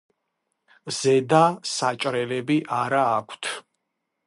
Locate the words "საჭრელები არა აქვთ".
1.73-3.55